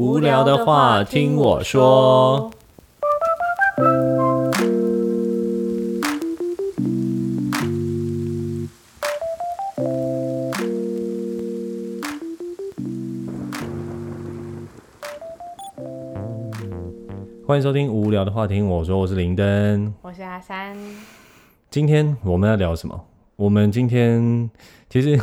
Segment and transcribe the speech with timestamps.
[0.00, 2.50] 无聊的话听我说。
[17.46, 20.74] 欢迎收听无聊的话听我说，我是林登，我是阿三。
[21.68, 22.98] 今天我们要聊什么？
[23.36, 24.50] 我们今天
[24.88, 25.20] 其实。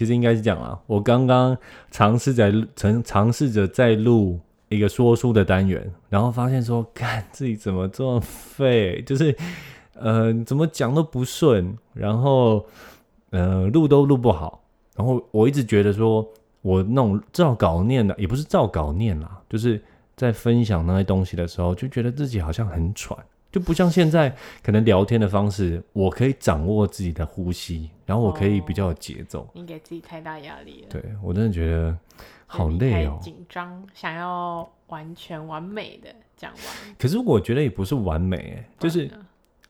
[0.00, 1.54] 其实应该是这样啊，我刚刚
[1.90, 4.40] 尝试在尝尝试着在录
[4.70, 9.36] 一个说书的单元，然后发现说， 看自己怎么这么废，就是
[9.92, 12.64] 呃怎么讲都不顺，然后
[13.28, 14.62] 呃录都录不好，
[14.96, 16.26] 然后我一直觉得说
[16.62, 19.78] 我那种照稿念的，也不是照稿念啦，就是
[20.16, 23.18] 在分享那些东西的时候，就觉得自己好像很喘。
[23.52, 29.48] 就不像现在可能聊天的方式，我可以掌握自己的呼吸，然后我可以比较有节奏。
[29.52, 30.88] 你给自己太大压力了。
[30.90, 31.96] 对，我真的觉得
[32.44, 36.60] 好累哦，紧张，想要完全完美的讲完。
[36.98, 39.08] 可是我觉得也不是完美，就是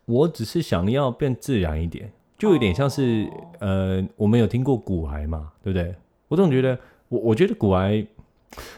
[0.06, 5.94] 我只是想要变自然一点，就有点像是、哦、呃，我们有听过骨癌嘛，对不对？
[6.28, 6.78] 我总觉得
[7.10, 8.06] 我我觉得骨癌。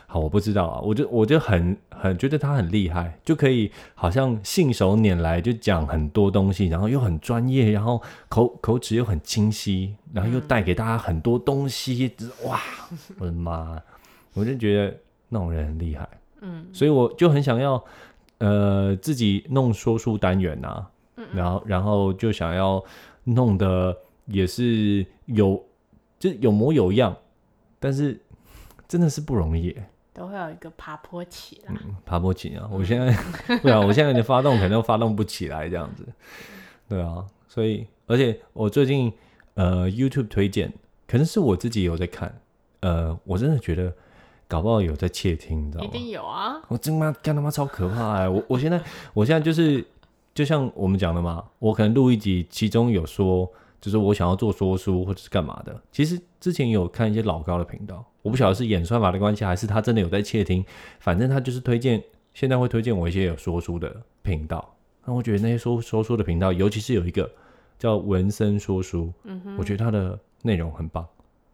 [0.07, 12.61] 好，我不知道啊，我就我就很很觉得他很厉害，就可以好像信手拈来就讲很多东西，然后又很专业，然后口口齿又很清晰，然后又带给大家很多东西，嗯、哇，
[13.19, 13.81] 我的妈，
[14.35, 14.95] 我就觉得
[15.31, 16.07] 那种人很厉害，
[16.43, 17.83] 嗯，所以我就很想要
[18.39, 20.91] 呃自己弄说书单元呐、啊，
[21.33, 22.85] 然后然后就想要
[23.25, 25.65] 弄得也是有
[26.19, 27.17] 就有模有样，
[27.81, 28.21] 但是。
[28.93, 29.75] 真的是不容易，
[30.13, 31.73] 都会有一个爬坡期啦。
[31.83, 33.17] 嗯，爬坡期啊，我现在，
[33.65, 36.07] 对啊，我现在的发动可能都发动不起来这样子。
[36.91, 39.11] 对啊，所以而且我最近
[39.55, 40.71] 呃 YouTube 推荐，
[41.07, 42.39] 可能是我自己有在看，
[42.81, 43.91] 呃，我真的觉得
[44.47, 45.89] 搞不好有在窃听，你知道吗？
[45.89, 46.61] 一定有啊！
[46.69, 48.29] 我真妈干他妈超可怕哎！
[48.29, 48.79] 我我现在
[49.15, 49.83] 我现在就是
[50.35, 53.51] 就像我们讲的嘛，我可能录一集，其中有说。
[53.83, 60.65] 就是我想要做说书或者是干嘛的，其实之前有看一些老高的频道，我不晓得是演算法的关系，还是他真的有在窃听，
[61.01, 62.01] 反正他就是推荐，
[62.33, 64.73] 现在会推荐我一些有说书的频道。
[65.05, 67.29] 那我觉得那些说说书的频道，尤其是有一个
[67.77, 71.05] 叫文森说书，嗯哼，我觉得他的内容很棒，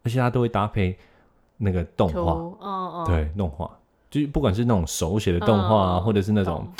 [0.03, 0.95] 而且他都会搭配
[1.57, 3.75] 那个动画，哦哦，对，动画，
[4.11, 6.71] 就不管是那种手写的动画啊，哦、或者是那种。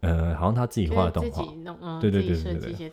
[0.00, 1.44] 呃，好像他自己画的动画，
[1.80, 2.90] 嗯、对对对对对，对，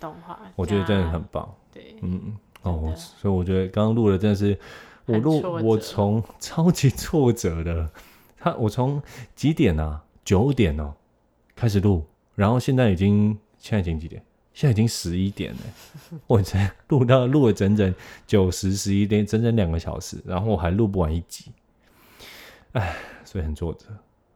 [0.55, 1.49] 我觉得真的很棒。
[1.73, 4.57] 对，嗯哦，所以我觉得刚刚录的真的是
[5.05, 7.89] 我录，我从超级挫折的，
[8.37, 9.01] 他我从
[9.35, 10.03] 几点啊？
[10.25, 10.93] 九点哦
[11.55, 14.21] 开始录，然后现在已经现在已经几点？
[14.53, 15.59] 现在已经十一点了，
[16.27, 17.93] 我才录到录了整整
[18.25, 21.51] 九十十一点，整整两个小时，然后我还录不完一集，
[22.71, 23.85] 哎，所以很挫折。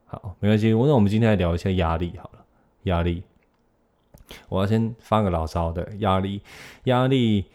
[0.05, 2.45] 好，没关系，那我们今天来聊一下压力好了。
[2.83, 3.23] 压力，
[4.49, 6.41] 我要先发个牢骚的压力。
[6.85, 7.45] 压力，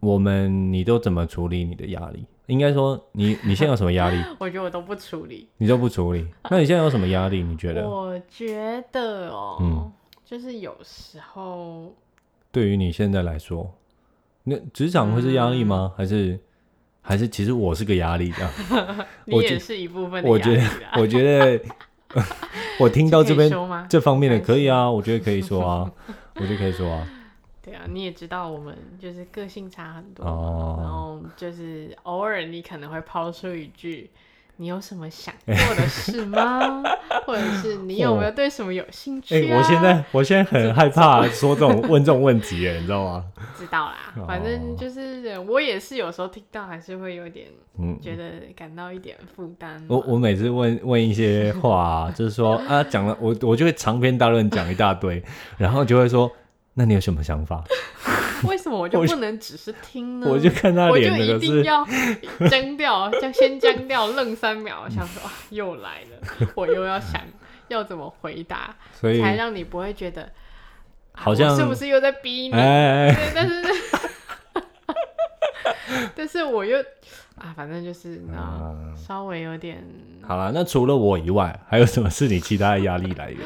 [0.00, 2.26] 我们你都怎么处理你的压力？
[2.46, 4.22] 应该说你，你你现在有什么压力？
[4.38, 5.48] 我觉得我都不处理。
[5.56, 6.26] 你都不处理？
[6.50, 7.42] 那你现在有什么压力？
[7.42, 7.88] 你觉得？
[7.88, 9.92] 我觉得哦，嗯，
[10.24, 11.94] 就是有时候，
[12.52, 13.74] 对于你现在来说，
[14.42, 15.90] 那职场会是压力吗？
[15.94, 16.38] 嗯、还是
[17.00, 19.06] 还是其实我是个压力这样？
[19.24, 20.28] 你也是一部分的压力。
[20.30, 21.64] 我觉得，我觉得。
[22.80, 23.50] 我听到这边
[23.88, 25.90] 这方面的可以啊，我觉得可以说啊，
[26.36, 27.08] 我觉得可以说啊。
[27.62, 34.10] 对啊，你也知道我们就是个性差很多，哦、然后就是偶尔你可能会抛出一句。
[34.56, 36.82] 你有什么想做的事吗？
[37.26, 39.38] 或者是你有没有对什么有兴趣、啊？
[39.38, 43.24] 哎、欸，我现在我现在很害怕说这种问这种问题，哎，你知道吗？
[43.58, 47.46] 知道啦，反正就是我也是有时候听到还是会有点，
[47.78, 49.82] 嗯，觉得感到一点负担。
[49.88, 55.22] 我我每次问问一些话， 就是说啊，讲了我我就会长篇大论讲一大堆，
[55.56, 56.30] 然后就会说，
[56.74, 57.64] 那你有什么想法？
[58.48, 60.26] 为什么我就不能只是听呢？
[60.28, 61.86] 我就看他脸，我就一定要
[62.48, 67.20] 僵掉，将先僵掉，愣三秒，想说又来了， 我又要想
[67.68, 70.30] 要怎么回答，所以才让你不会觉得
[71.12, 72.50] 好像是不是又在逼你？
[72.52, 73.62] 但是，
[76.14, 76.78] 但是我又
[77.36, 79.84] 啊，反正就是啊，稍微有点
[80.22, 80.52] 好了。
[80.54, 83.40] 那除了我以外，还有什么是你其他的压力来源？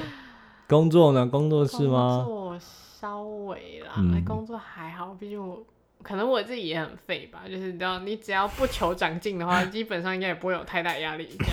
[0.68, 1.26] 工作呢？
[1.26, 2.26] 工作是吗？
[3.00, 5.62] 稍微啦，嗯、工作还好，毕竟我
[6.02, 11.28] 可能我自己也很废吧，就是你知道，你只要不求长进的话， 基本上应该也不会有太大压力。
[11.38, 11.44] 这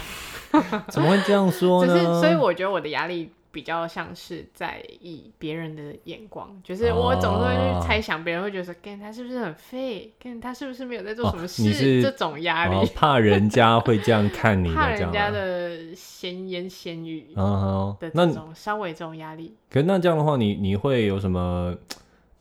[0.59, 1.93] 样 怎么会这样说呢？
[1.93, 19.55] 就是所以我觉得我的压力比较像是在意别人的眼光，就是我总是会去猜想别人会觉得说，看他是不是很废，跟他是不是没有在做什么事，这种压力，怕人家会这样看你，怕人家的闲言闲语的这种稍微这种压力。
[19.69, 21.73] 可是那这样的话，你你会有什么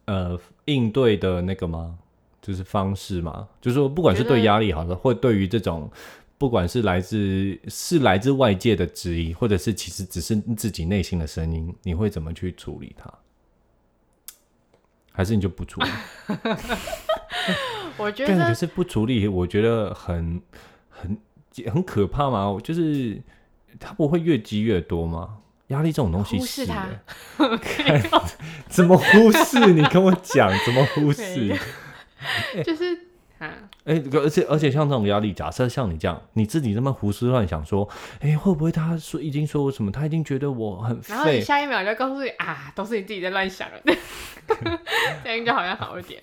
[0.07, 1.97] 呃应对的那个吗？
[2.43, 3.47] 就是方式吗？
[3.61, 5.89] 就是说，不管是对压力好的，或对于这种。
[6.37, 13.13] 不管是来自是来自外界的质疑，或者是其实只是自己内心的声音，你会怎么去处理它？
[15.13, 15.89] 还是你就不处理？
[17.97, 20.43] 我觉得，可是不处理，我觉得很
[20.91, 21.17] 很
[21.73, 22.59] 很可怕嘛？
[22.63, 23.23] 就是
[23.79, 25.39] 它不会越积越多吗？
[25.69, 27.01] 压力这种东西是，是的，
[28.69, 29.73] 怎么忽视？
[29.73, 31.57] 你跟我讲怎么忽视？
[32.65, 33.14] 就是。
[33.85, 37.89] 哎、欸，而且而且像这种压力，假设像你这样，你自己这么胡思乱想，说，
[38.21, 39.91] 哎、欸，会不会他说已经说我什么？
[39.91, 43.81] 他已经觉得我很废，然后你下一秒就告诉你啊，都是你自己在乱想了，
[45.23, 46.23] 这样就好像好一点。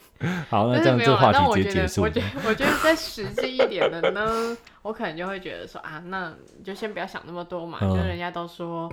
[0.50, 2.02] 好，那这样这话题直接结束。
[2.02, 8.92] 我觉得，我觉得再实际一点的呢，我可能就会觉得说啊，那你就先不要想那么多嘛，嗯、就人家都说。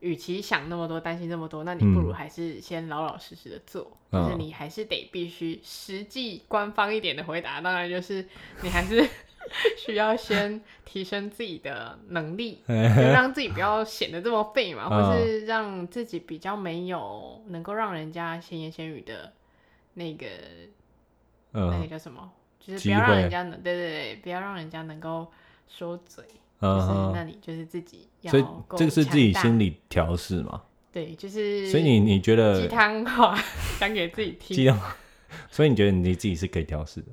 [0.00, 3.96] 与其想那么多，担心那么多，那你不如还是先老老实实的做。
[4.10, 8.24] 嗯、就是你还是得必须实际官方一点的回答，当然就是
[8.62, 9.06] 你还是
[9.76, 19.32] 需要先提升自己的能力， 就让自己不要显得这么废嘛，或是让自己比较没有能够让人家闲言闲语的
[19.94, 20.26] 那个，
[21.52, 22.30] 嗯、那个叫什么？
[22.60, 25.30] 就是不要让人家能，对对对，不要让人家能够
[25.66, 26.24] 说嘴。
[26.60, 28.44] 就是，那你就是自己要，所以
[28.76, 30.62] 这个是自己心理调试嘛？
[30.92, 31.68] 对，就是。
[31.70, 33.38] 所以你你觉得鸡汤话
[33.78, 34.56] 讲给自己听。
[34.56, 34.78] 鸡汤，
[35.50, 37.08] 所以你觉得你自己是可以调试的？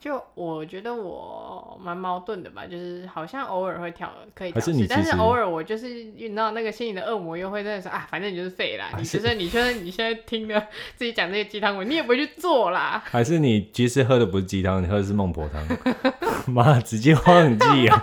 [0.00, 10.58] 就我觉得我蛮矛盾的吧，就是好像偶尔会调，可以调适，但是偶尔我就是遇到那个心里的恶魔又会在说啊，反正你就是废啦， 你就是你觉得你现在听的
[10.96, 13.02] 自己讲这些鸡汤文，你也不会去做啦。
[13.12, 15.62] 还是你其实喝的不是鸡汤，你喝的是孟婆汤？
[16.50, 18.02] 妈，直接忘记啊！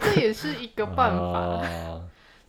[0.00, 1.60] 这也是一个办法。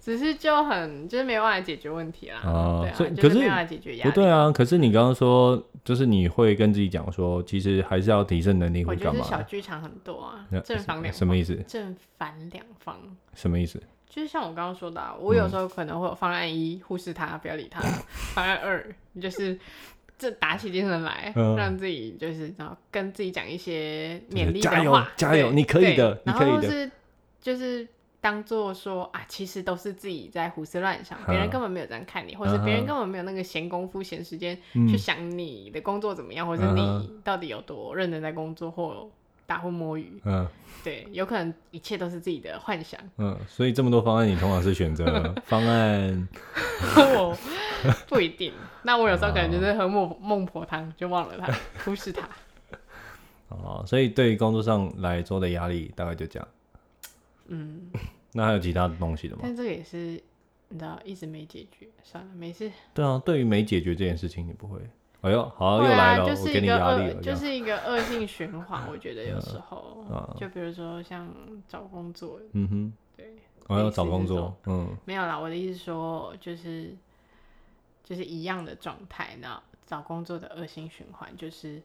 [0.01, 4.09] 只是就很就是没有办法解决问题啦，啊，对啊，可是没办法解决压力。
[4.09, 9.19] 不对啊，可是你刚刚说，就是你会跟自己讲说，其实还是要提升能力，会干嘛？
[9.21, 11.56] 我觉得小剧场很多啊，正反两什么意思？
[11.68, 12.98] 正反两方
[13.36, 13.80] 什么意思？
[14.09, 17.80] 就是像我刚刚说的，啊，我有时候可能会有方案一，忽视他，不要理他；
[18.33, 18.83] 方案二，
[19.21, 19.57] 就是
[20.18, 26.92] 这打起精神来，让自己就是然后跟自己讲一些勉励的话，加油，加油，你可以的，你可以的，是
[27.39, 27.88] 就是。
[28.21, 34.56] 当做说啊，其实都是自己在胡思乱想，别人根本没有这样看你，或者别人根本没有那个闲工夫、闲时间
[34.88, 39.09] 去想你的工作怎么样，或者你到底有多认真在工作或
[39.47, 40.21] 打呼摸鱼。
[40.23, 40.47] 嗯，
[40.83, 43.00] 对，有可能一切都是自己的幻想。
[43.18, 46.27] 嗯，所以这么多方案，你通常是选择 方案？
[47.17, 47.35] 我
[48.07, 48.53] 不一定。
[48.83, 51.51] 那我有时候可能就是喝孟孟婆汤，就忘了他，
[51.83, 52.29] 忽视他。
[53.50, 56.47] 哦，所以对于工作上来说的压力，大概就这样。
[57.53, 57.92] 嗯，
[58.33, 59.42] 那还有其他的东西的吗？
[59.44, 60.21] 但这个也是，
[60.69, 62.71] 你知道，一直没解决，算了，没事。
[62.94, 64.80] 对啊，对于没解决这件事情，你不会？
[65.19, 68.89] 哎呦，好，啊、又来了，就是、我给你压力了，就是一个恶性循环。
[68.89, 71.31] 我觉得有时候， 嗯、就比如说像
[71.68, 73.36] 找工作，嗯哼，对，
[73.68, 76.95] 我要找工作，嗯，没有啦，我的意思说，就是
[78.03, 81.81] 就是一样的状态，那找工作的恶性循环就是。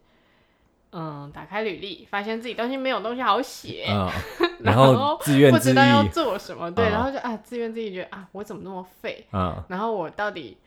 [0.91, 4.09] 嗯，打开履历，发现自己东西没有东西好写，嗯、
[4.63, 9.27] 然后自怨自，不知道要做什么，对，嗯、然后就啊，自怨自艾，觉得啊，我怎么那么废？
[9.33, 10.57] 嗯、然后我到底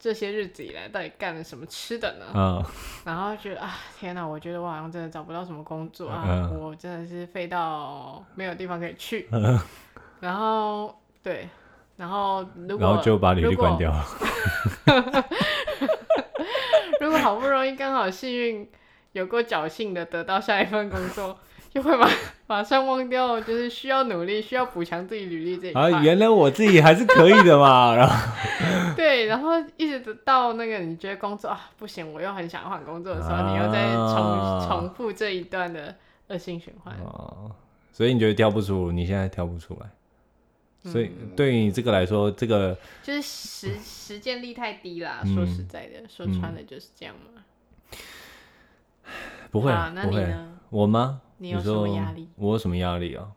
[0.00, 2.24] 这些日子以来到底干了什么吃的呢？
[2.34, 2.64] 嗯、
[3.04, 9.28] 然后觉得啊，天哪，我觉得我好像真的找不到什么工作啊，嗯、我真的是废到没有地方可以去。
[9.30, 9.60] 嗯、
[10.20, 11.48] 然后对，
[11.96, 13.94] 然后如果然后就把履历关掉。
[16.98, 18.66] 如果好不容易刚好幸运。
[19.18, 21.38] 有过侥幸的得到下一份工作，
[21.72, 22.06] 就会马
[22.46, 25.90] 马上忘掉，就是需要努力、需要补强自己履历这一块。
[25.90, 28.14] 啊，原来我自己还是可以的嘛， 然后
[28.94, 35.94] 对，然后一直到那个你觉得工作啊不行，我又很想换工作的时候，啊、你又在重重复这一段的
[36.28, 36.94] 恶性循环。
[37.02, 37.56] 哦、啊，
[37.92, 45.20] 所以你觉得跳不出，你现在跳不出来，所以对于你这个来说，这个就是实实践力太低啦。
[45.24, 47.42] 嗯、说实在的，说穿了就是这样嘛。
[49.50, 49.72] 不会，
[50.02, 50.34] 不会，
[50.70, 51.20] 我吗？
[51.38, 52.28] 你有什么压力？
[52.36, 53.28] 我有什么压力啊？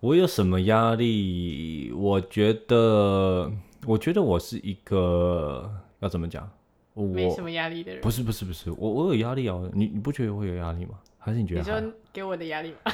[0.00, 1.92] 我有什么压力？
[1.96, 3.50] 我觉得，
[3.86, 6.48] 我觉得我是一个要怎么讲？
[6.94, 8.00] 我没什么压力的人。
[8.02, 9.58] 不是，不是，不是，我我有压力啊！
[9.72, 10.94] 你你不觉得我有压力吗？
[11.18, 11.60] 还是你觉得？
[11.60, 11.80] 你说
[12.12, 12.92] 给我的压力吗？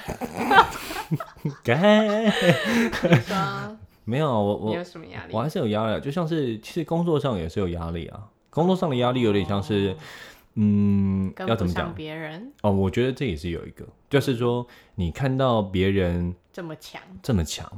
[1.64, 2.32] 该。
[4.04, 5.32] 没有，我我你有什么压力？
[5.34, 8.28] 我还是有压力，啊就像是其实工作上也是有压力啊。
[8.50, 9.96] 工作上的压力有点像是，哦、
[10.60, 11.94] 嗯，要怎么讲？
[11.94, 17.70] 别人哦，我觉得这也是有一个，就是说你看到别人这么强，这么强，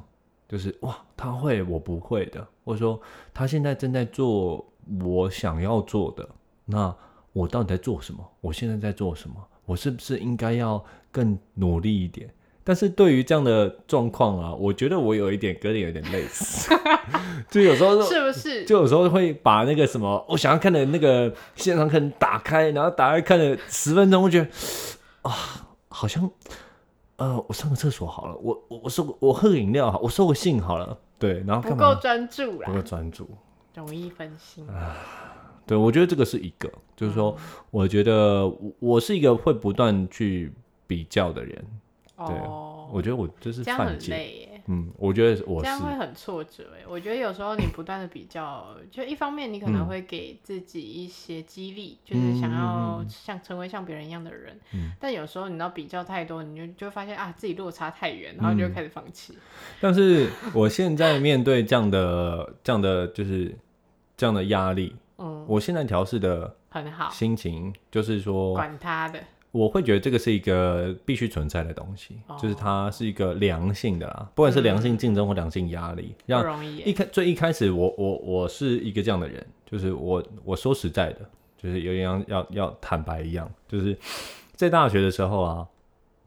[0.49, 2.99] 就是哇，他会我不会的，或者说
[3.35, 4.67] 他现在正在做
[5.03, 6.27] 我想要做的，
[6.65, 6.97] 那
[7.35, 8.27] 我到底在做什么？
[8.41, 9.37] 我现在在做什么？
[9.67, 10.83] 我是不是应该要
[11.13, 12.33] 更努力一点？
[12.63, 16.71] 但是对于这样的状况啊，我觉得我有一点跟你有点类似，
[17.51, 18.65] 就有时候是不是？
[18.65, 24.49] 就有时候会把那个什么我想要看的那个线上课打开，然后打开看了十分钟，我觉得
[25.23, 26.31] 啊，好像
[27.17, 33.29] 呃，我上个厕所好了，我我我收我喝个饮料好，我收个信好了，对，然后不够专注啦，不够专注，
[33.75, 34.97] 容易分心啊。
[35.67, 37.37] 对，我觉得这个是一个，就是说，
[37.71, 40.53] 我觉得我我是一个会不断去
[40.87, 41.65] 比较的人。
[42.27, 42.37] 对，
[42.93, 44.63] 我觉得我就是这样很累耶。
[44.67, 46.85] 嗯，我觉得我这样会很挫折哎。
[46.87, 54.59] 我觉得有时候你不断的比较，就一方面你可能会给自己一些激励，就是想要像成为像别人一样的人。
[55.01, 59.37] 但有时候你要比较太多，你就就会发现啊自己落差太远，然后你就开始放弃。
[59.81, 63.57] 但是我现在面对这样的这样的就是
[64.17, 69.19] 这样的压力，嗯，我现在调试的很好，心情就是说管他的。
[69.53, 76.77] 我会觉得这个是一个必须存在的东西，哦、就是它是一个良性的啦，不管是良性竞争或良性压力，不容易。
[76.79, 81.29] 一开最一开始我，我我我是一个这样的人，就是我我说实在的，
[81.59, 83.99] 就是有点要要要坦白一样，就是
[84.55, 85.67] 在大学的时候啊，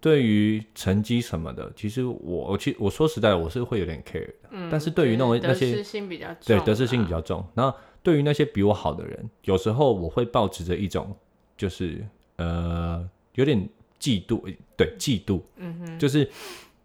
[0.01, 4.34] 对于成绩什么的，其实我我其实我说实在的，我是会有点 care 的。
[4.51, 7.46] 嗯、但是对于那种那些得失心比较重，对得失心比较重。
[7.53, 11.15] 然后对于那些比我好的人，有时候我会抱持着一种
[11.56, 12.06] 就是。
[12.38, 14.42] 呃，有点嫉妒，
[14.75, 16.30] 对，嫉妒，嗯哼，就是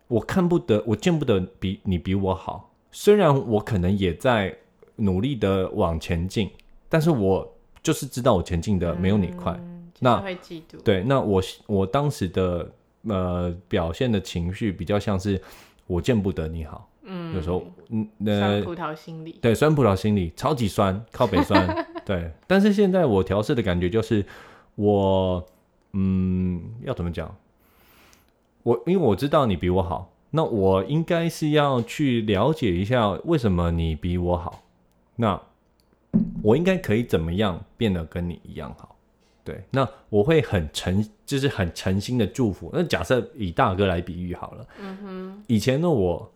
[0.07, 4.55] 我看不得，我见不得比你比我好，虽然我可能也在
[4.97, 6.51] 努力的往前进，
[6.89, 12.71] 但是我就是知道我前进的没有你快，嗯、那会嫉妒，对，那我我当时的
[13.05, 15.41] 呃表现的情绪比较像是
[15.87, 24.25] 我见不得你好，嗯，有时候嗯，呃，酸葡萄心理，对，酸葡萄心理超级酸，靠北酸， 对，但是现在我调试的感觉就是。
[24.79, 25.45] 我
[25.93, 27.35] 嗯，要怎么讲？
[28.63, 34.63] 我因为我知道你比我好，那我应该是要去了解一下为什么你比我好。
[35.17, 35.41] 那
[36.43, 38.95] 我应该可以怎么样变得跟你一样好？
[39.43, 42.71] 对，那我会很诚，就是很诚心的祝福。
[42.73, 46.31] 那假设以大哥来比喻好了，嗯哼，以前的我，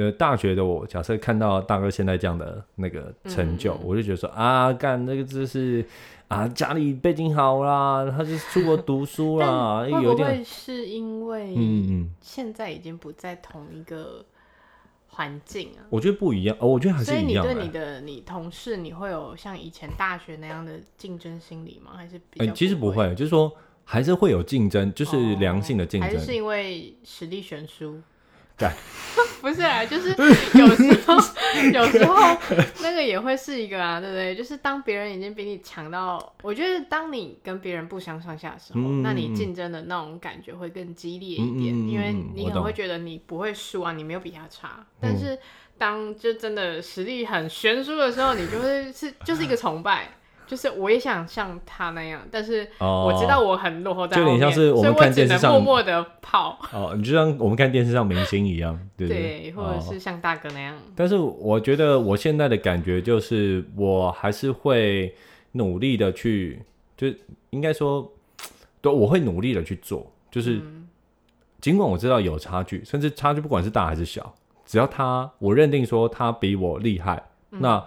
[0.00, 5.84] 呃，大学的我，假设看到大哥现在这样的那个成就，嗯、我就觉得说啊，干那个就是。
[6.30, 9.80] 啊，家里背景好啦，他就出国读书啦。
[9.82, 14.24] 会不会是因为嗯嗯现在已经不在同一个
[15.08, 15.82] 环境啊？
[15.90, 17.42] 我觉得不一样哦，我觉得还是一样。
[17.42, 21.94] 所以你对你的你同事，你会有像以前大学那样的竞争心理吗？
[21.96, 23.50] 还是比较、欸、其实不会，就是说
[23.82, 26.08] 还是会有竞争，就是良性的竞争。
[26.08, 28.00] 还是因为实力悬殊？
[28.60, 28.68] 对。
[29.40, 30.10] 不是啊，就是
[30.54, 31.16] 有时候，
[31.74, 32.14] 有时候
[32.80, 34.36] 那个也会是一个啊，对不对？
[34.36, 44.86] 就是当别人已经比你强到，我觉得当你跟别人不相上下的时候，嗯、那你竞争的那种感觉会更激烈一点，嗯、因为你可能会觉得你不会输啊，你没有比他差。
[45.00, 45.36] 但是
[45.76, 50.08] 当就真的实力很悬殊的时候，你就会是就是一个崇拜。
[50.50, 56.58] 就是我也想像他那样，但是我知道我很落后就有点像是我们看电视上默默的跑。
[56.72, 60.76] 哦，你就像我们看电视上明星一样，对对，对，或者是像大哥那样。
[60.96, 65.14] 但是我觉得我现在的感觉就是，我还是会
[65.52, 66.60] 努力的去，
[66.96, 67.06] 就
[67.50, 68.12] 应该说，
[68.80, 70.04] 对，我会努力的去做。
[70.32, 70.60] 就是
[71.60, 74.34] 尽管我知道有差距，甚至差距不管是大还是小，
[74.66, 77.84] 只要他我认定说他比我厉害，嗯、那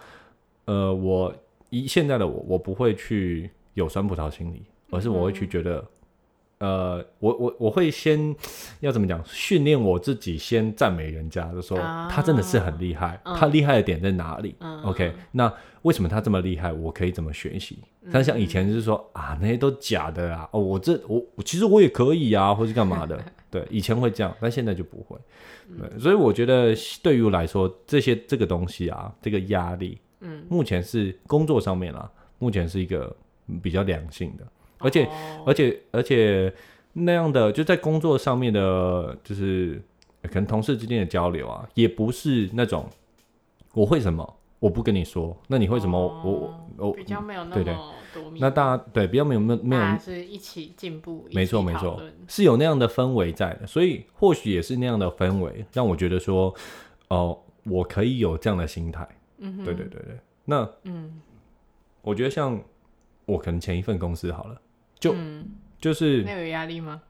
[0.64, 1.34] 呃我。
[1.74, 4.62] 以现在的我，我不会去有酸葡萄心理，
[4.92, 5.84] 而是我会去觉得，
[6.60, 8.36] 嗯、呃，我我我会先
[8.82, 11.78] 要怎么讲，训练我自己，先赞美人家，就说
[12.12, 15.52] 他真的是很厉害，啊、他厉害的点在哪里、嗯、？OK，那
[15.82, 16.72] 为什么他这么厉害？
[16.72, 17.80] 我可以怎么学习？
[18.12, 23.20] 但像以前就是说啊，那些都假的啊，哦，我这我其实我也可以啊，或是干嘛的？
[23.50, 25.18] 对，以前会这样，但现在就不会。
[25.80, 29.98] 对，所以我觉得对于我来说，这些这个东西啊，这个压力。
[30.26, 33.14] 嗯，目前是工作上面啦，目前是一个
[33.62, 34.48] 比较良性的，
[34.80, 36.54] 而且、哦、而且而且
[36.94, 39.82] 那样的就在工作上面的，就是
[40.24, 42.90] 可能同事之间的交流啊，也不是那种
[43.74, 46.22] 我会什么我不跟你说，那你会什么、哦、
[46.78, 47.76] 我我比较没有那么对对，
[48.40, 56.54] 那大家对比较没有没有没有是一起进步，没错没错，是有那样的氛围在的，所以或许也是那样的氛围让我觉得说
[57.10, 57.38] 哦。
[57.66, 59.08] 我可以有这样的心态。
[59.64, 60.20] 对对对对。
[60.46, 61.22] 那嗯，
[62.02, 62.62] 我觉得像
[63.26, 64.62] 我可能前一份公司好了，
[65.00, 65.46] 就、嗯、
[65.80, 67.02] 就是那有压力吗？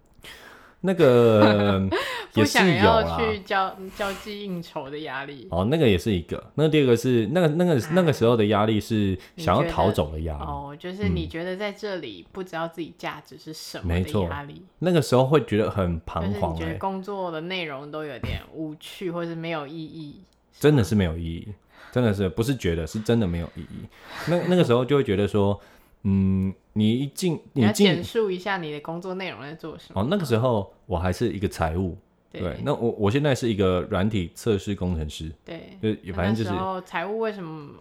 [0.86, 1.88] 那个
[2.36, 5.48] 也是有不想要去交交际应酬的压力。
[5.50, 6.52] 哦，那个也是一个。
[6.56, 10.44] 那第二个是那个那个那个时候的压力是想要逃走的压力。
[10.44, 14.62] 哦，就是你觉得在这里不知道自己价值是什么的压力。
[14.80, 20.22] 那个时候会觉得很彷徨，觉得工作的内容都有点无趣或是没有意义，
[20.60, 21.48] 真的是没有意义，
[21.94, 23.88] 真的是不是觉得是真的没有意义。
[24.28, 25.58] 那那个时候就会觉得说。
[26.06, 30.02] 嗯，你一进， 你简述一下你的工作内容在做什么？
[30.02, 31.98] 哦，那个时候我还是一个财务，
[32.30, 36.86] 对，对，那我我现在是一个软体测试工程师，对，就反正就是。
[36.86, 37.74] 财务为什么？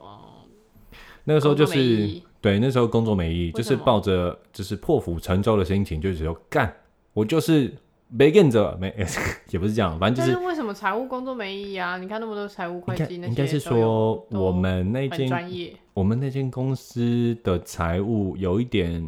[1.25, 6.73] 那个时候就是对，那时候工作没意义，就是抱着就是破釜沉舟的心情，就只有干，
[7.15, 7.75] 我就是。
[8.15, 8.95] 没跟着，没
[9.49, 10.39] 也不是这样，反正就是。
[10.39, 11.97] 是为什么财务工作没意义啊？
[11.97, 19.03] 你看那么多财务会计那些，应该是说我们那间专业，我们那间公司的财务有一点，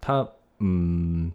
[0.00, 0.26] 他
[0.58, 1.32] 嗯，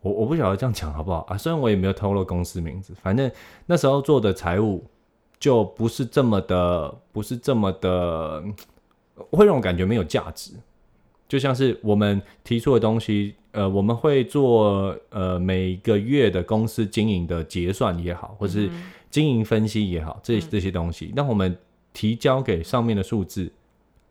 [0.00, 1.36] 我我不晓得这样讲好不好啊？
[1.36, 3.30] 虽然我也没有透露公司名字，反正
[3.66, 4.82] 那时候做的财务
[5.38, 8.42] 就不是这么的，不是这么的，
[9.30, 10.52] 会让我感觉没有价值。
[11.28, 18.70] 就像是我们提出的东西，呃，我们会做呃每个月的公司经营的结算也好，或是
[19.10, 21.56] 经营分析也好，这这些东西，那、嗯、我们
[21.92, 23.50] 提交给上面的数字，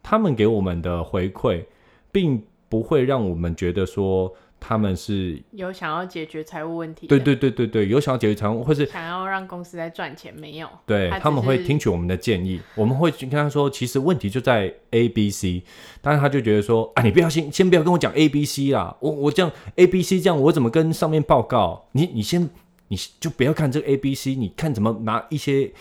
[0.03, 1.63] 他们给我们的回馈，
[2.11, 4.33] 并不会让我们觉得说。
[4.59, 10.67] 他们是有想要解决财务问题，对对对对对，有想要解决财务，或是想要让公司在赚钱，没有？
[10.85, 15.63] 对，他们会听取我们的建议，我们会跟他说，其实问题就在 A、B、C，
[16.01, 21.87] 但是他就觉得说，啊，你不要先先不要跟我讲 A、B、C 啦，我我这样 A、B、C 这样，我怎么跟上面报告？
[21.93, 22.49] 你你先
[22.89, 25.71] 你就不要看这个 A、B、C，你看怎么拿一些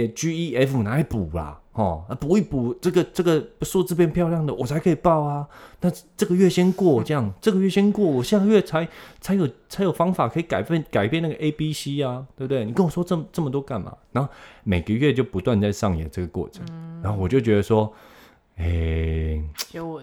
[0.00, 1.60] 呃 G、E、F 拿来补啦。
[1.72, 5.46] 哦，补一补这个这个数字变漂亮的，我才可以报啊。
[5.80, 8.88] 那这个月先过，这样这个月先过，我下个月才
[9.20, 12.64] 才有才有方法可以改变改变那个 A B C 啊，对不对？
[12.64, 13.96] 你跟我说这么这么多干嘛？
[14.10, 14.28] 然后
[14.64, 17.94] 每个月就不断在上演这个过程，嗯、然后我就觉得说，
[18.56, 20.02] 哎、欸，就我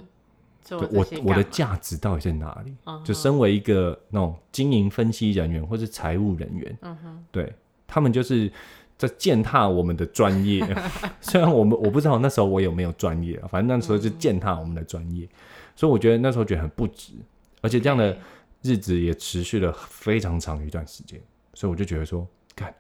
[0.70, 2.74] 我我的价值到底在哪里？
[3.04, 7.54] 就身为一个那种经营分析人员或是财务人员，嗯、哼对
[7.86, 8.50] 他们就是。
[8.98, 10.66] 在践踏我们的专业，
[11.20, 15.30] 虽然我们我不知道那时候我有没有专业，反正那时候就践踏我们的专业，嗯、
[15.76, 17.14] 所以我觉得那时候觉得很不值，
[17.62, 18.18] 而且这样的
[18.62, 21.22] 日子也持续了非常长一段时间，
[21.54, 22.74] 所以我就觉得说，看，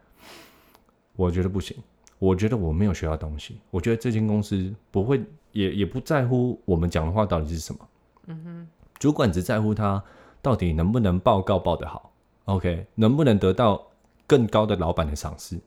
[1.17, 1.75] 我觉得不行，
[2.17, 7.87] 我觉得我没有学到东西，我觉得这间公司不会也也不在乎我们讲的话到底是什么，
[8.27, 8.67] 嗯哼，
[8.99, 10.01] 主管只在乎他
[10.41, 12.13] 到底能不能报告报得好
[12.45, 13.85] ，OK，能不能得到
[14.25, 15.59] 更高的老板的赏识。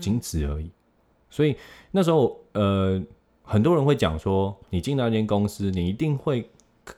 [0.00, 0.70] 仅此而已，
[1.30, 1.56] 所以
[1.90, 3.02] 那时候，呃，
[3.42, 6.48] 很多人会讲说，你进到一间公司，你一定会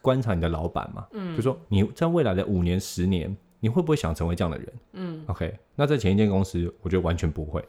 [0.03, 4.73] 观察你的老板嘛，嗯，就说你在未来的五年、十年，你会不会想成为这样的人？
[4.93, 7.65] 嗯，OK，那在前一间公司，我觉得完全不会，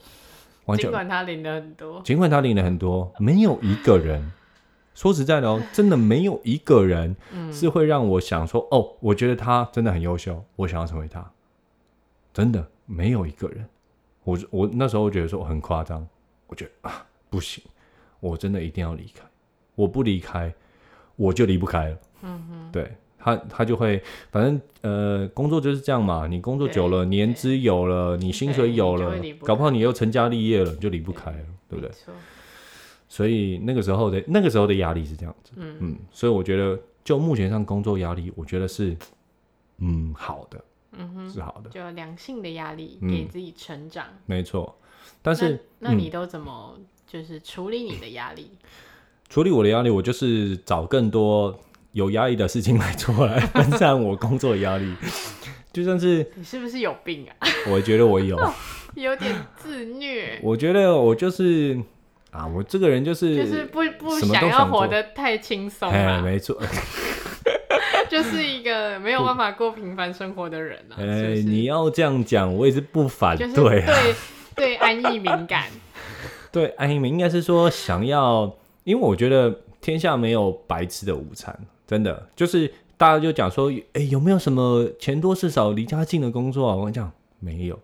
[0.65, 4.31] 完全，尽管他领了很多，尽管他领了很多，没有一个人，
[4.93, 7.15] 说实在的哦， 真的没有一个人
[7.51, 11.31] 是会让我想说，哦，我觉得他真的很优秀，我想要成为他，
[12.33, 13.67] 真的没有一个人。
[14.27, 16.05] 我我那时候觉得说很夸张，
[16.47, 17.63] 我觉得啊不行，
[18.19, 19.23] 我真的一定要离开，
[19.73, 20.53] 我不离开
[21.15, 21.97] 我就离不开了。
[22.23, 31.89] 嗯哼，对他他就会反正呃工作就是这样嘛，你工作久了，年资有了，你薪水有了，搞不好你又成家立业了，你就离不开了，对，对不对？
[31.93, 32.13] 错
[33.07, 38.93] 所以那个时候的那个时候的压力是这样子，嗯嗯，所以我觉得就目前上工作压力，我觉得是
[39.77, 40.61] 嗯好的。
[40.97, 44.77] 嗯哼，是好的，就良性的压力给自己成长，嗯、没错。
[45.21, 48.49] 但是那，那你都怎么就是处理你的压力？
[48.63, 48.67] 嗯、
[49.29, 51.57] 处理我的压力，我就是找更多
[51.91, 54.95] 有压力的事情来做，来分散我工作压力。
[55.73, 57.47] 就算是你是不是有病啊？
[57.69, 58.35] 我觉得我有，
[58.95, 60.39] 有点自虐。
[60.41, 61.79] 我觉得我就是
[62.31, 66.59] 啊，我这个人就是就是不不想要活得太轻松哎，没错。
[68.17, 70.97] 就是一个没有办法过平凡生活的人啊！
[70.97, 73.53] 哎、欸，你要这样讲，我也是不反对。
[73.53, 73.85] 对
[74.55, 75.65] 对，安逸敏感。
[76.51, 78.51] 对安逸敏应该是说想要，
[78.83, 86.75] 因为我觉得天下没有白吃的午餐，真的就是大家就讲说，哎、欸，有没有什么钱多事少、离家近的工作啊？
[86.75, 87.79] 我跟你讲，没有，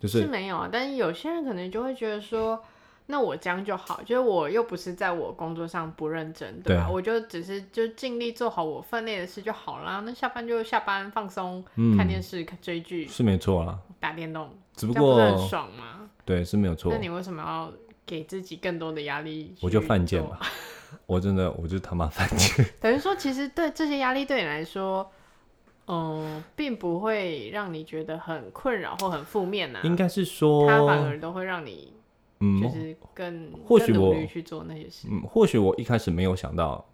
[0.00, 0.68] 就是，是没有啊。
[0.70, 2.60] 但是有些人可能就会觉得说。
[3.10, 6.86] 那我这样就好，就是我又不是在我工作上不认真，对吧？
[6.86, 10.02] 对，我就只是就尽力做好我分内的事就好啦。
[10.06, 13.78] 那下班就下班，放松，嗯、看电视、看追剧，是没错啦。
[13.98, 16.08] 打电动，只不过不很爽吗？
[16.24, 16.92] 对，是没有错。
[16.92, 17.72] 那你为什么要
[18.06, 19.54] 给自己更多的压力？
[19.60, 20.38] 我就犯贱嘛，
[21.06, 22.64] 我真的，我就他妈犯贱。
[22.80, 25.10] 等于说，其实对这些压力对你来说，
[25.86, 29.80] 嗯，并不会让你觉得很困扰或很负面啊。
[29.82, 31.92] 应该是说，它反而都会让你，
[32.40, 35.06] 嗯，就是更或许我去做那些事。
[35.10, 36.84] 嗯，或许我一开始没有想到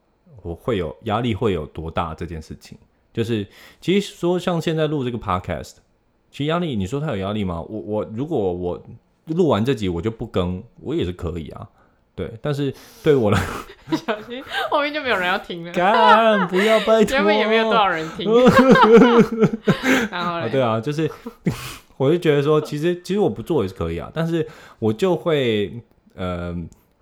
[0.43, 2.77] 我会有压力会有多大这件事情。
[3.13, 3.47] 就是
[3.81, 5.77] 其实说像现在录这个 podcast，
[6.31, 7.63] 其实压力，你说他有压力吗？
[7.63, 8.83] 我我如果我
[9.27, 11.69] 录完这集我就不更，我也是可以啊。
[12.15, 13.39] 对，但是对我来，
[13.91, 15.73] 小心后面就没有人要听了。
[15.77, 17.05] 干，不要拜托。
[17.05, 18.27] 前面也没有多少人听。
[20.11, 21.11] 然后嘞，对啊，就是
[21.97, 24.47] 我就觉得说，其实其实我不做也是可以啊，但是
[24.79, 25.81] 我就会
[26.15, 26.55] 呃，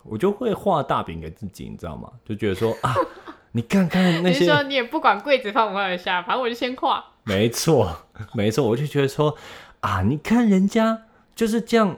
[0.02, 2.10] 我就会画大饼给自己，你知道吗？
[2.24, 2.94] 就觉得说啊，
[3.52, 7.04] 你看看那些，你说你也不管柜子放不放得下，反正我就先画。
[7.24, 7.96] 没错，
[8.34, 9.36] 没错，我就觉得说
[9.80, 11.02] 啊，你看人家
[11.34, 11.96] 就是这样。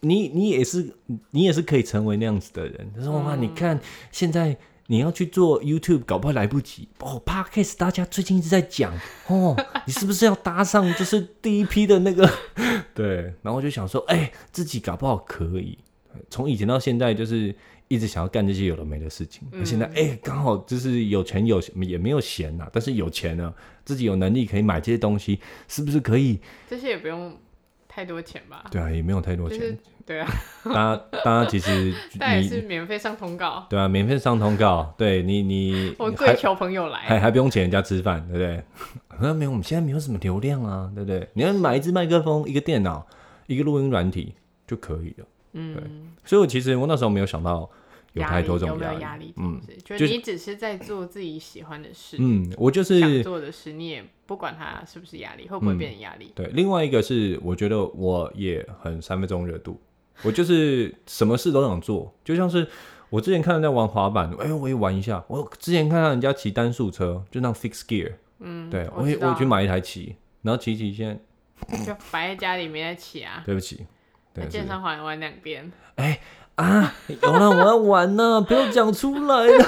[0.00, 0.94] 你你也是
[1.32, 2.88] 你也是可以成为那样子的人。
[2.96, 3.80] 他说哇，你看
[4.12, 4.56] 现在
[4.90, 7.22] 你要去做 YouTube，搞不好来不及哦。
[7.24, 8.92] Podcast 大家最近一直在讲
[9.28, 9.54] 哦，
[9.86, 12.28] 你是不是要搭上就是第一批的那个？
[12.94, 15.76] 对，然后就想说，哎、欸，自己搞不好可以。
[16.30, 17.54] 从以前到现在，就是
[17.88, 19.46] 一直想要干这些有的没的事情。
[19.52, 23.52] 嗯、现在哎，刚、欸、好就是有钱有也没有闲呐、啊，但是有钱呢，
[23.84, 26.40] 自己有能力可以买这些东西，是不是可以？
[26.66, 27.36] 这些也不用。
[27.98, 28.64] 太多钱吧？
[28.70, 29.58] 对啊，也没有太多钱。
[29.58, 30.28] 就是、对啊，
[30.62, 33.66] 大家大家其实 但也是免费上通告。
[33.68, 34.94] 对啊，免费上通告。
[34.96, 38.62] 对你你我跪求朋友来，还还不用请人家吃饭，对不对？
[39.20, 41.28] 那 没有，我们现在没有什么流量啊，对不对？
[41.32, 43.04] 你要买一支麦克风、一个电脑、
[43.48, 44.32] 一个录音软体
[44.64, 45.26] 就可以了。
[45.54, 45.82] 嗯，对。
[46.24, 47.68] 所以我其实我那时候没有想到。
[48.14, 56.32] 有太多种压力，嗯，就你只是在做自己喜欢的事，嗯，我就是想做的事，你也不管它是不是压力，会不会变成压力。
[56.34, 59.80] 对，另外一个是，我觉得我也很三分钟热度，
[60.24, 62.66] 我就是什么事都想做，就像是
[63.10, 65.22] 我之前看人家玩滑板，哎，我也玩一下。
[65.28, 71.20] 我之前看到人家骑单速车，就那 fix gear，嗯，对我也我去买一台骑，然后骑骑先，
[71.86, 73.42] 就摆在家里没在骑啊。
[73.44, 73.86] 对不起，
[74.34, 76.18] 在健身环玩两边，哎。
[76.58, 79.66] 啊，有了，我要玩呢，不要讲出来了。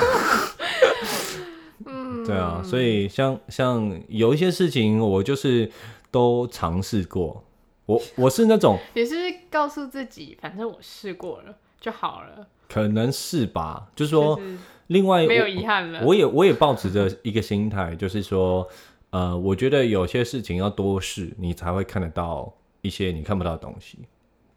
[1.86, 5.70] 嗯，对啊，所以像像有一些事情，我就是
[6.10, 7.44] 都尝试过。
[7.86, 9.14] 我我是那种， 也是
[9.48, 12.48] 告诉自己，反正我试过了就好了。
[12.68, 14.40] 可能是吧，就是说，
[14.88, 16.02] 另外没有遗憾了。
[16.04, 18.66] 我也我也抱持着一个心态，就是说，
[19.10, 23.98] 呃，我觉得有些事情要多试，你才会看得到一些你看不到的东西。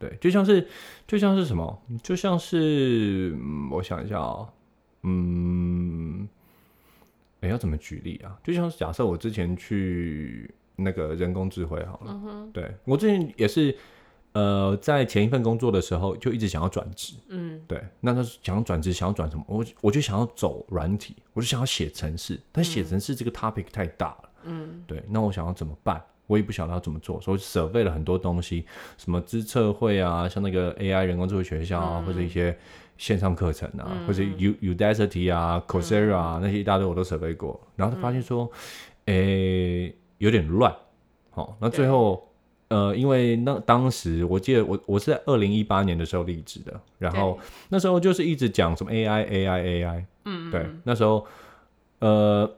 [0.03, 0.67] 对，就像是，
[1.07, 4.49] 就像是什么，就像是，嗯、我想一下啊、哦，
[5.03, 6.27] 嗯，
[7.39, 8.37] 哎，要怎么举例啊？
[8.43, 13.73] 就像是假设我之前去那个人工智慧好了，嗯、对我之前也是，
[14.33, 19.45] 呃，在前一份工作的时候就一直想要转职，嗯，对，那他想要转职，想要转什么？
[19.47, 26.03] 我我就想要走软体，我就想要写程式，但写程式这个 topic 太大了，嗯，对，那我想要怎么办？
[26.27, 28.65] 我也不晓得要怎么做，所以舍备了很多东西，
[28.97, 32.57] 什么资策会啊，像那个 AI 人工智慧学校啊，嗯、或者一些
[32.97, 38.49] 线上课程啊，嗯、或者 U Udacity 啊、Coursera 啊、嗯、那些一大堆我都舍备过，然后发现说，
[39.05, 40.73] 诶、有点乱。
[41.31, 42.29] 好，那最后，
[42.69, 47.37] 呃，因为那当时我记得我我是在二零一八年的时候离职的，然后
[47.69, 51.25] 那时候就是一直讲什么 AI AI AI，嗯，对，那时候，
[51.99, 52.49] 呃。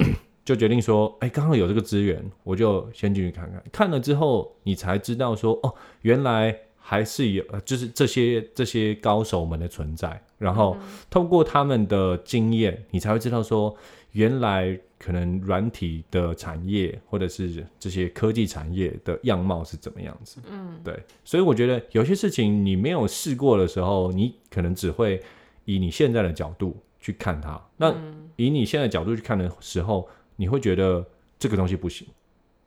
[0.45, 3.61] 就决定说，哎，刚好有这个资源，我就先进去看看。
[3.71, 10.21] 看了之后，你才知道说，哦，原来还是有，就是这些这些高手们的存在。
[10.37, 10.77] 然后
[11.09, 13.75] 透过他们的经验，你才会知道说，
[14.11, 20.39] 原来可能软体的产业或者是这些科技产业的样貌是怎么样子。
[20.51, 21.01] 嗯，对。
[21.23, 25.19] 所以我觉得有些事情你没有试过的时候，你可能只会
[25.63, 27.59] 以你现在的角度去看它。
[27.77, 27.95] 那
[28.35, 31.05] 以你现在的角度去看的时候，你会觉得
[31.39, 32.07] 这个东西不行，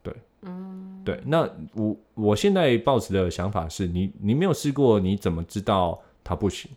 [0.02, 1.20] 对，嗯，对。
[1.26, 6.70] 那我我现在抱持的想法是你，你没有试过，你怎么知道它不行？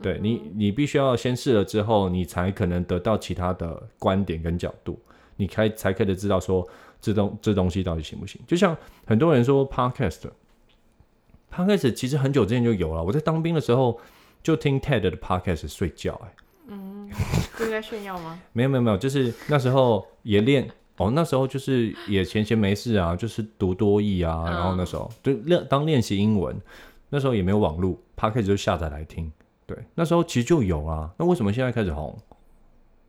[0.00, 4.96] 对你，你必须要先试了之后，你才可能得到其他的观点跟角度，
[5.36, 6.66] 你才才可以知道说
[7.00, 8.40] 这东这东西到底行不行。
[8.46, 13.02] 就像很多人说 Podcast，Podcast 其实很久之前就有了。
[13.02, 13.98] 我在当兵的时候
[14.42, 16.32] 就听 TED 的 Podcast 睡觉，哎。
[16.68, 17.08] 嗯，
[17.56, 18.38] 是在炫耀吗？
[18.52, 26.54] 没有没有没有，就是那时候也练哦，那时候就是也闲闲没事啊，就是读多译啊，嗯、然后那时候就练当练习英文，
[27.08, 29.32] 那时候也没有网络，Podcast 就下载来听。
[29.66, 32.16] 对，那时候其实就有啊，那为什么现在开始红？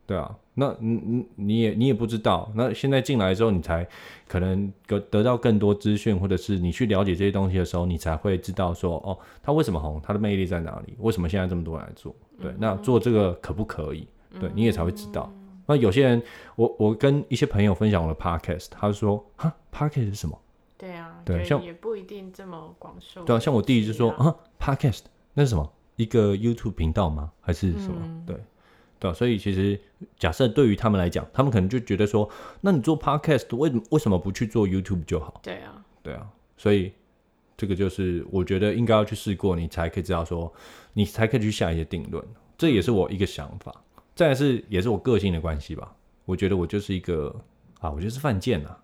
[0.06, 3.88] 对啊，那你你你也你也不知道，那现在进来之后，你才
[4.28, 10.94] 可能得得到更多资讯，或者是你去了解这些东西的时候，你才会知道说，哦，他为什么红，他的魅力在哪里？
[10.98, 12.14] 为什么现在这么多人来做？
[12.38, 14.06] 对，那做这个可不可以？
[14.38, 15.32] 对，你也才会知道。
[15.66, 16.22] 那有些人，
[16.56, 20.38] 我我跟一些朋友分享我的 podcast，他就说，哈，podcast 是什么？
[20.76, 23.24] 对啊，对，像也不一定这么广受。
[23.24, 25.72] 对啊，像我弟弟就说，啊，podcast 那是什么？
[25.96, 27.30] 一个 YouTube 频道吗？
[27.40, 27.96] 还是什么？
[28.02, 28.36] 嗯、对。
[29.00, 29.80] 对，所以其实
[30.18, 32.28] 假设对于他们来讲，他们可能就觉得说，
[32.60, 35.40] 那你做 podcast 为为什么不去做 YouTube 就好？
[35.42, 36.92] 对啊，对啊，所以
[37.56, 40.52] 这个就是我觉得应该要去试过，你才可以知道说，
[40.92, 42.22] 你才可以去下一些定论。
[42.58, 43.74] 这也是我一个想法。
[44.14, 45.96] 再来是也是我个性的关系吧。
[46.26, 47.34] 我觉得我就是一个
[47.80, 48.78] 啊，我就是犯贱啊，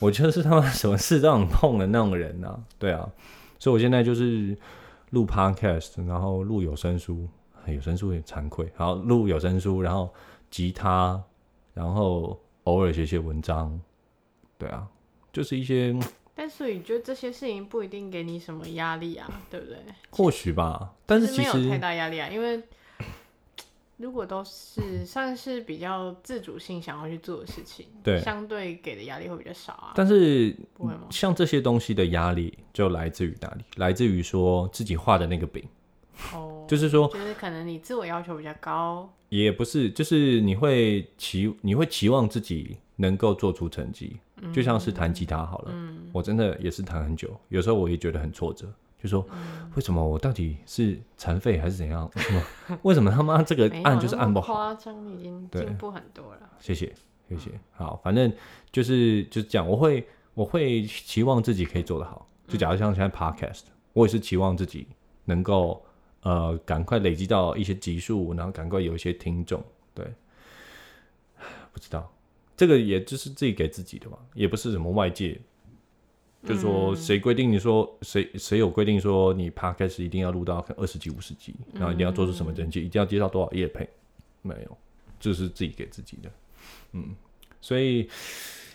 [0.00, 2.58] 我就是他妈什么事都想碰的那种人啊。
[2.80, 3.08] 对啊，
[3.60, 4.58] 所以我现在就是
[5.10, 7.28] 录 podcast，然后录有声书。
[7.74, 10.12] 有声书也惭愧，然后录有声书，然后
[10.50, 11.22] 吉他，
[11.74, 13.80] 然后偶尔写写文章，
[14.58, 14.86] 对啊，
[15.32, 15.94] 就是一些。
[16.38, 19.78] 但是你觉得这些事情不一定给你什么压力啊，对不对？
[20.10, 22.62] 或许吧，但是其实没有太大压力啊，因为
[23.96, 29.92] 如果都是算是比较自主性想要去做的事情，对，相对给的压力会比较少啊。
[29.94, 31.06] 但是不会吗？
[31.10, 33.64] 像这些东西的压力就来自于哪里？
[33.76, 35.66] 来自于说自己画的那个饼。
[36.34, 48.66] 哦，就是说，就是可能你自我要求比较高，也不是，就是你会期你会期望自己能够做出成绩，嗯、就像是弹吉他好了，嗯、我真的也是弹很久，有时候我也觉得很挫折，
[49.02, 52.10] 就说、嗯、为什么我到底是残废还是怎样？
[52.14, 52.42] 为什么
[52.82, 54.54] 为什么他妈这个按就是按不好？
[54.54, 56.50] 夸张，已经进步很多了。
[56.58, 56.92] 谢谢
[57.28, 58.32] 谢谢，好，反正
[58.72, 64.86] 就是就是这样，我会我会期望自己可以做得好，就假如像现在 podcast，、嗯、我也是期望自己
[65.24, 65.82] 能够。
[66.26, 69.64] 呃，赶快累积到一些集数，然后赶快有一些听众。
[69.94, 70.04] 对，
[71.72, 72.12] 不知道
[72.56, 75.40] 这个也就是自己给自己的吧，也不是什么外界，
[76.42, 83.88] 嗯、就说谁规定你说谁谁有规定说你 Podcast 一定要录到二十集五十集，然后一定要做出什么成绩，一定要接到多少业配，
[84.42, 84.78] 没有，
[85.20, 86.32] 这、就是自己给自己的。
[86.90, 87.14] 嗯，
[87.60, 88.08] 所以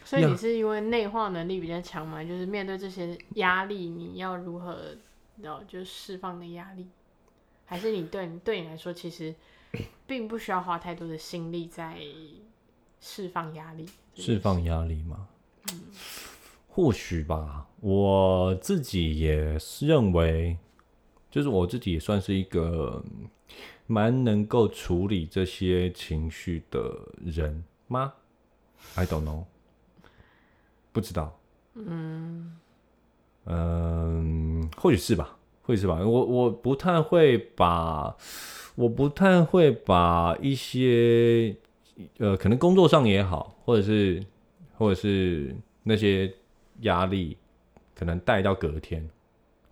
[0.06, 2.24] 所以你是因为内化能力比较强嘛？
[2.24, 4.96] 就是面对这些压力，你要如何
[5.42, 6.88] 然后就释放的压力？
[7.72, 9.34] 还是你对对你来说，其实
[10.06, 11.98] 并不需要花太多的心力在
[13.00, 13.86] 释放压力。
[14.14, 15.30] 释放压力吗？
[15.72, 15.80] 嗯，
[16.68, 17.66] 或许吧。
[17.80, 20.58] 我自己也认为，
[21.30, 23.02] 就是我自己也算是一个
[23.88, 28.12] 蛮能够处理这些情绪的人吗
[28.96, 29.46] ？I don't know，
[30.92, 31.40] 不知道。
[31.76, 32.58] 嗯
[33.46, 35.38] 嗯，或许是吧。
[35.72, 35.96] 会是吧？
[36.06, 38.14] 我我不太会把，
[38.76, 41.56] 我不太会把一些
[42.18, 44.22] 呃，可能工作上也好，或者是
[44.78, 46.30] 或者是那些
[46.82, 47.38] 压力，
[47.96, 49.10] 可能带到隔天，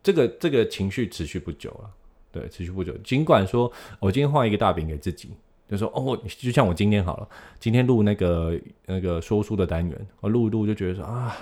[0.02, 1.92] 这个这个情绪持续不久了，
[2.32, 2.94] 对，持续不久。
[3.00, 5.32] 尽管说我今天画一个大饼给自己，
[5.68, 7.28] 就说哦，就像我今天好了，
[7.60, 11.36] 今天录那个那个说书的单元，我录一录就觉得说啊，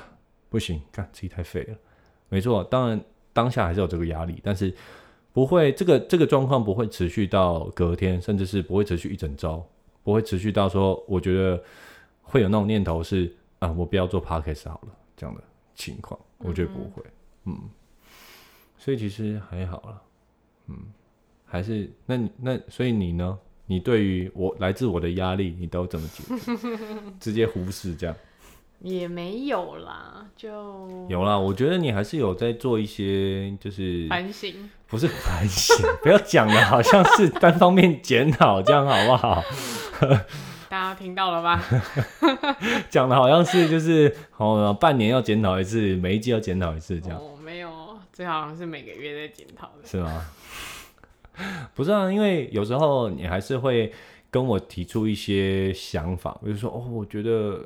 [0.49, 1.75] 不行，看自己太废了。
[2.29, 2.99] 没错，当然。
[3.37, 4.73] 当下还是有这个压力，但是
[5.31, 9.63] 不会这个这个状况不会持续到隔天，甚至是不会持续一整周，
[10.01, 11.63] 不会持续到说我觉得
[12.23, 15.43] 会有那种念头是啊，我不要做 podcast 好了这样的
[15.75, 17.03] 情况，我觉得不会，
[17.45, 17.69] 嗯，嗯，
[18.79, 20.01] 所以其实还好了，
[20.69, 20.75] 嗯，
[21.45, 23.37] 还是那你那所以你呢？
[23.69, 26.57] 你对于我来自我的压力，你都怎么解决？
[27.19, 28.15] 直接忽视这样。
[28.79, 31.37] 也没有啦，就有啦。
[31.37, 39.43] 我觉得你还是有在做一些，就是反省，不是反省， 不要讲的好像是单方面检讨，这样好不好？
[40.69, 41.63] 大家听到了吧？
[42.89, 47.17] 讲的好像是就是哦，半年要检讨一次，每一季要检讨一次，这样。
[47.17, 50.25] 哦，没有，这好像是每个月在检讨的，是吗？
[51.73, 53.91] 不是啊，因为有时候你还是会
[54.29, 57.59] 跟我提出一些想法，比如说哦，我觉得。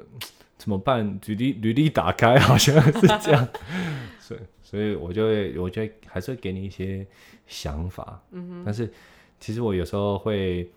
[0.61, 1.19] 怎么办？
[1.25, 3.47] 履历履历打开好像是这样，
[4.21, 7.03] 所以所以我就会我就会还是会给你一些
[7.47, 8.61] 想法，嗯哼。
[8.63, 8.93] 但是
[9.39, 10.69] 其实我有时候会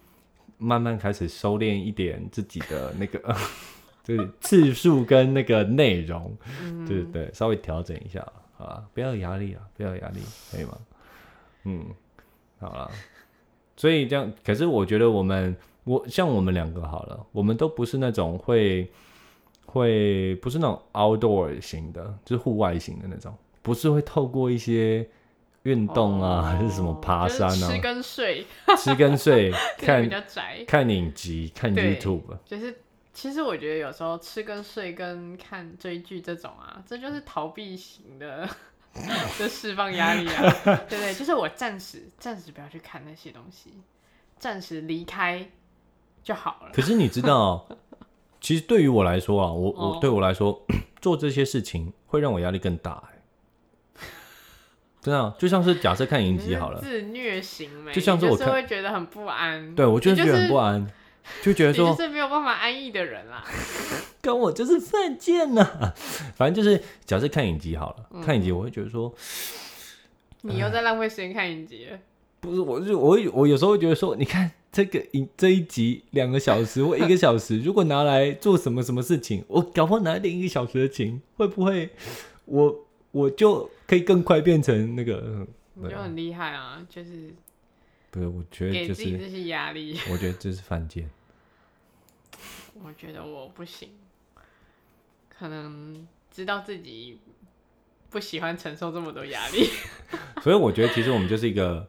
[0.56, 3.36] 慢慢开始收敛一点自己的那个，
[4.02, 6.34] 就是次数跟那个内容。
[6.88, 8.82] 对对，稍微调整一下，好吧？
[8.94, 10.20] 不要有压力啊，不要有压力，
[10.50, 10.78] 可以吗？
[11.64, 11.84] 嗯，
[12.58, 12.90] 好了。
[13.76, 18.90] 所以这样，可是我觉得我们我像我们两个好了，我们都不是那种会。
[19.74, 25.04] 会不是那种 outdoor 型的，就是户外型的那种，不是会透过一些
[25.64, 27.68] 运动啊，还是什么爬山啊？
[27.68, 28.46] 吃跟睡，
[28.78, 32.22] 吃跟睡， 看比较宅，看影集，看 YouTube。
[32.44, 32.78] 就是
[33.12, 38.48] 其实我觉得有时候吃跟睡跟看追剧这种啊，这就是逃避型的，
[39.36, 40.42] 就释放压力啊，
[40.88, 41.12] 对不对？
[41.14, 43.72] 就是我暂时暂时不要去看那些东西，
[44.38, 45.44] 暂时离开
[46.22, 46.70] 就好了。
[46.72, 47.66] 可是你知道，
[48.44, 50.66] 其实对于我来说啊，我我对我来说
[51.00, 53.02] 做这些事情会让我压力更大。
[55.00, 59.74] 真的、啊，就像是假设看影集好了，自虐型，就像是我看，会觉得很不安。
[59.74, 60.86] 对，我就是觉得很不安，
[61.42, 63.42] 就，觉得说你就是没有办法安逸的人啦。
[64.20, 65.94] 跟我就是犯贱呐、啊，
[66.36, 69.10] 反正就是假设看影集好了，嗯、看影集我会觉得说，
[70.42, 71.98] 你又在浪费时间看影集、呃。
[72.44, 81.90] 不是，我就我我有时候会觉得说，你看这个一这一集两个小时或一个小时，如果拿来做什么什么事情， 我搞不好拿点一个小时的情，会不会
[82.44, 82.80] 我？
[83.14, 86.84] 我就可以更快变成那个，你就很厉害啊！
[86.90, 87.32] 就是
[88.10, 88.26] 不是？
[88.26, 89.96] 我觉得就是给自己这些压力。
[90.10, 91.08] 我觉得这是犯贱。
[92.82, 93.90] 我觉得我不行，
[95.28, 97.20] 可能知道自己
[98.10, 99.68] 不喜欢承受这么多压力。
[100.42, 101.86] 所以我觉得，其实我们就是一个，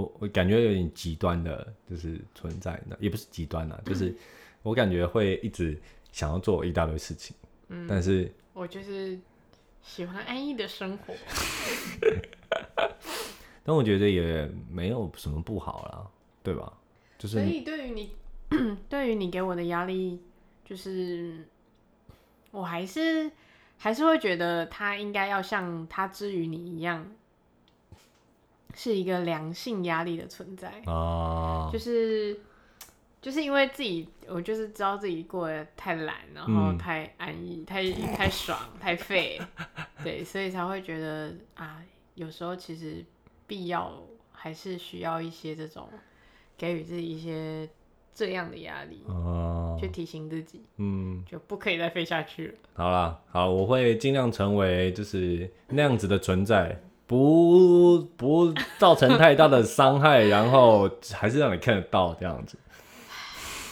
[0.00, 4.14] 我我感觉有点极端的，就是存在的，也不是极端啦，就是
[4.62, 5.80] 我感觉会一直
[6.12, 7.34] 想要做一大堆事情，
[7.68, 9.18] 嗯，但是我就是。
[9.88, 11.14] 喜欢安逸的生活，
[13.62, 16.10] 但我觉得也没有什么不好啦，
[16.42, 16.72] 对吧？
[17.16, 18.10] 就是所以对于你，
[18.90, 20.20] 对于你给我的压力，
[20.64, 21.46] 就是
[22.50, 23.30] 我还是
[23.76, 27.06] 还是会觉得他应该要像他之于你一样，
[28.76, 32.38] 是一个良性压力的存在啊，就是。
[33.18, 39.40] 就是因为自己，我就是知道自己过得太懒，然后太安逸，嗯、太太爽，太废，
[40.04, 41.82] 对，所以才会觉得啊，
[42.14, 43.04] 有时候其实
[43.44, 45.88] 必要还是需要一些这种
[46.56, 47.68] 给予自己一些
[48.14, 52.54] 这样的压力，哦、去提醒自己，嗯，就不可以再废下去了。
[52.74, 62.58] 好啦，好，我会尽量成为就是那样子的存在，不不造成太大的伤害，然后还是让你看得到这样子。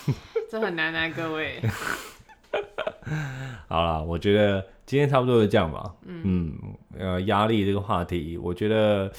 [0.51, 1.61] 这很难啊，各位。
[3.67, 5.93] 好了，我觉得今天差不多就这样吧。
[6.07, 6.59] 嗯，嗯，
[6.99, 9.11] 呃，压力这个话题，我觉得，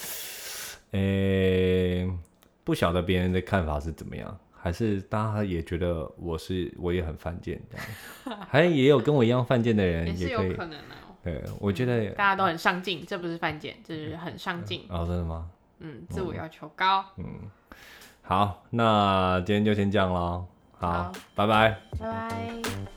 [0.92, 2.10] 呃、欸，
[2.64, 7.78] 不晓得别人的看法是怎么样，还是大家也觉得我是我也很犯贱这
[8.32, 10.54] 样， 还也有跟我一样犯贱的人，也可以。
[10.54, 10.96] 可能啊。
[11.26, 14.86] 对，我觉得、嗯、大家都很上进，这不是犯贱，这是很上进。
[14.90, 15.50] 哦，真的吗？
[15.80, 17.04] 嗯，自我要求高。
[17.18, 17.26] 嗯，
[18.22, 20.46] 好，那今天就先这样喽。
[20.78, 21.78] 好拜拜。
[22.00, 22.95] 拜拜。